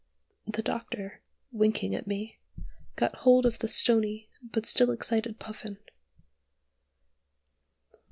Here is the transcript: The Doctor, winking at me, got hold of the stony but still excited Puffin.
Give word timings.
The 0.47 0.63
Doctor, 0.63 1.21
winking 1.51 1.93
at 1.93 2.07
me, 2.07 2.39
got 2.95 3.17
hold 3.17 3.45
of 3.45 3.59
the 3.59 3.69
stony 3.69 4.31
but 4.51 4.65
still 4.65 4.89
excited 4.89 5.37
Puffin. 5.37 5.77